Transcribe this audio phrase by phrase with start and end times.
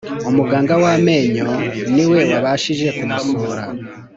[0.29, 1.47] umuganga w amenyo
[1.93, 3.63] niwe wabashije kumusura